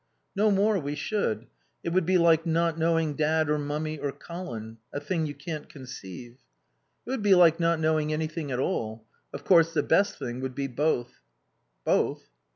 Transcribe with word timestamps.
"No 0.35 0.49
more 0.49 0.79
we 0.79 0.95
should. 0.95 1.45
It 1.83 1.89
would 1.89 2.07
be 2.07 2.17
like 2.17 2.43
not 2.43 2.75
knowing 2.75 3.13
Dad 3.15 3.51
or 3.51 3.59
Mummy 3.59 3.99
or 3.99 4.11
Colin. 4.11 4.79
A 4.91 4.99
thing 4.99 5.27
you 5.27 5.35
can't 5.35 5.69
conceive." 5.69 6.37
"It 7.05 7.09
would 7.11 7.21
be 7.21 7.35
like 7.35 7.59
not 7.59 7.79
knowing 7.79 8.11
anything 8.11 8.51
at 8.51 8.57
all... 8.57 9.05
Of 9.31 9.43
course, 9.45 9.73
the 9.75 9.83
best 9.83 10.17
thing 10.17 10.39
would 10.39 10.55
be 10.55 10.65
both." 10.65 11.19
"Both?" 11.83 12.29